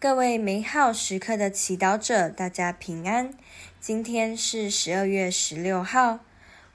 [0.00, 3.34] 各位美好时刻的祈祷者，大家平安。
[3.80, 6.20] 今天是十二月十六号，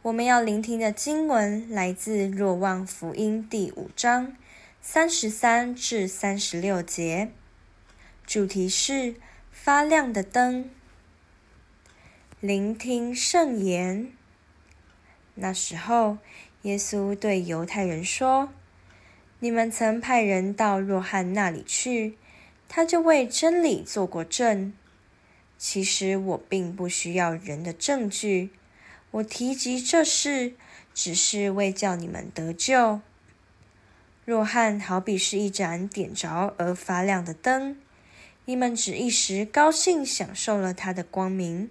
[0.02, 4.36] 我们要聆听的经文来自《若望福音》第五章
[4.82, 7.32] 三十三至三十六节，
[8.26, 9.16] 主题是
[9.54, 10.70] 发亮的灯。
[12.42, 14.12] 聆听圣言。
[15.36, 16.18] 那时候，
[16.64, 18.50] 耶稣对犹太人说
[19.40, 22.18] ：“你们曾派人到若翰那里去。”
[22.76, 24.74] 他就为真理做过证。
[25.60, 28.50] 其实我并不需要人的证据，
[29.12, 30.54] 我提及这事，
[30.92, 33.00] 只是为叫你们得救。
[34.26, 37.78] 若翰好比是一盏点着而发亮的灯，
[38.46, 41.70] 你们只一时高兴享受了他的光明。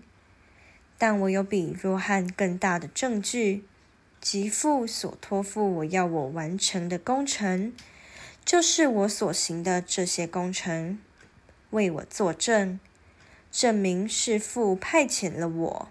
[0.97, 3.65] 但我有比若翰更大的证据，
[4.21, 7.73] 即父所托付我要我完成的工程。
[8.45, 10.99] 就是我所行的这些工程，
[11.71, 12.79] 为我作证，
[13.51, 15.89] 证明是父派遣了我。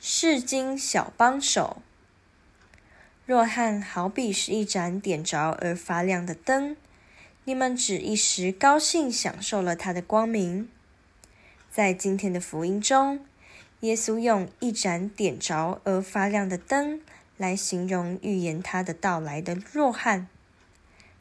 [0.00, 1.82] 世经小帮手，
[3.24, 6.76] 若翰好比是一盏点着而发亮的灯，
[7.44, 10.68] 你们只一时高兴享受了他的光明。
[11.70, 13.24] 在今天的福音中，
[13.80, 17.00] 耶稣用一盏点着而发亮的灯。
[17.36, 20.28] 来形容预言他的到来的若翰。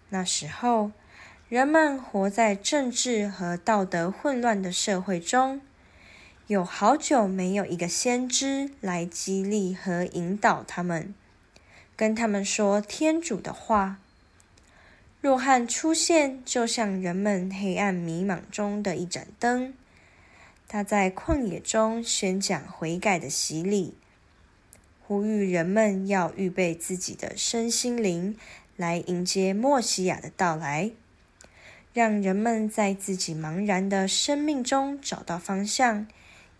[0.10, 0.92] 那时候，
[1.50, 5.62] 人们活在政治和道德混乱的社会中，
[6.48, 11.14] 有好久没有一个先知来激励和引导他们，
[11.96, 13.98] 跟他们说天主的话。
[15.22, 19.74] 若翰出现，就像人们黑暗迷茫中的一盏灯，
[20.68, 23.96] 他在旷野中宣讲悔改的洗礼。
[25.14, 28.36] 呼吁人们要预备自己的身心灵，
[28.76, 30.90] 来迎接莫西亚的到来，
[31.94, 36.08] 让人们在自己茫然的生命中找到方向，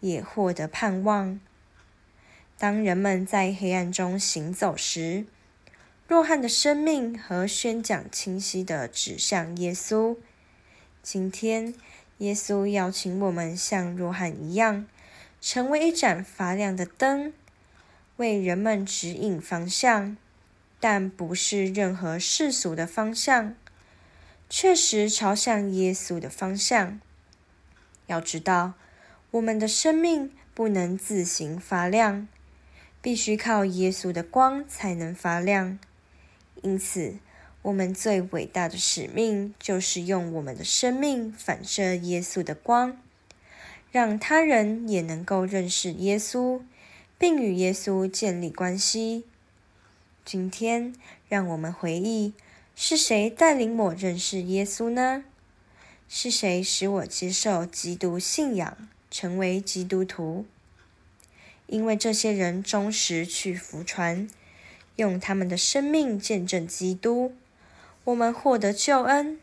[0.02, 1.40] 也获得盼望。
[2.60, 5.26] 当人们在黑暗中行走时，
[6.08, 10.16] 若翰的生命和宣讲清晰的指向耶稣。
[11.02, 11.74] 今天，
[12.20, 14.86] 耶稣邀请我们像若翰一样，
[15.42, 17.34] 成为一盏发亮的灯。
[18.24, 20.16] 为人们指引方向，
[20.80, 23.54] 但不是任何世俗的方向，
[24.50, 27.02] 确实朝向耶稣的方向。
[28.08, 28.76] 要知道，
[29.32, 32.30] 我们的生命不能自行发亮，
[33.02, 35.78] 必须靠耶稣的光才能发亮。
[36.62, 37.18] 因此，
[37.62, 42.98] 我们最伟大的使命就是用我们的生命反射耶稣的光，
[43.92, 46.62] 让他人也能够认识耶稣。
[47.18, 49.24] 并与耶稣建立关系。
[50.26, 50.94] 今天，
[51.28, 52.34] 让我们回忆：
[52.76, 55.24] 是谁带领我认识耶稣呢？
[56.08, 58.78] 是谁使我接受基督信仰，
[59.10, 60.46] 成为基督徒？
[61.68, 64.30] 因为这些人忠实去服传，
[64.98, 67.34] 用他们的生命见证基督，
[68.04, 69.40] 我们获得救恩。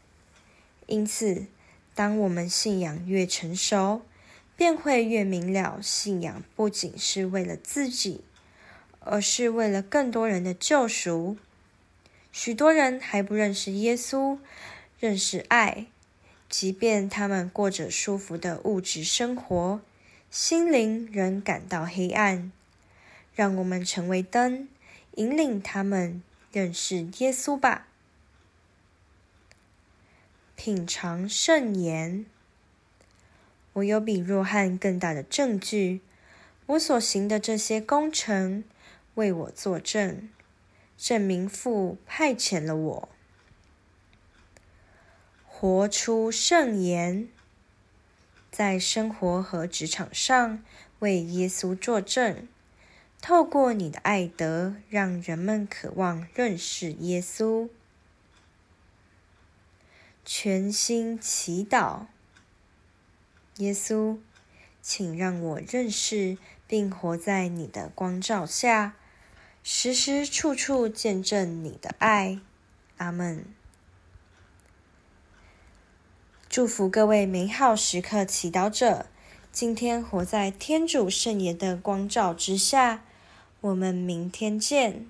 [0.87, 1.47] 因此，
[1.95, 4.03] 当我们信仰越成熟，
[4.61, 8.21] 便会越明了，信仰不仅是为了自己，
[8.99, 11.39] 而是为了更多人的救赎。
[12.31, 14.39] 许多人还不认识耶稣，
[14.99, 15.87] 认识爱，
[16.51, 19.81] 即便他们过着舒服的物质生活，
[20.31, 22.53] 心灵仍感到黑暗。
[23.35, 24.69] 让我们成为灯，
[25.15, 26.23] 引领他们
[26.53, 27.89] 认识耶稣吧。
[30.55, 32.27] 品尝圣言。
[33.75, 36.01] 我有比若翰更大的证据，
[36.67, 38.65] 我所行的这些工程
[39.15, 40.29] 为我作证，
[40.99, 43.09] 证明父派遣了我，
[45.47, 47.29] 活出圣言，
[48.51, 50.65] 在生活和职场上
[50.99, 52.49] 为耶稣作证，
[53.21, 57.69] 透过你的爱德，让人们渴望认识耶稣，
[60.25, 62.07] 全心祈祷。
[63.61, 64.17] 耶稣，
[64.81, 68.97] 请让我认识并活在你的光照下，
[69.63, 72.41] 时时处处见证你的爱。
[72.97, 73.45] 阿门。
[76.49, 79.07] 祝福各位美好时刻祈祷者，
[79.53, 83.05] 今天活在天主圣言的光照之下。
[83.61, 85.07] 我们明天见。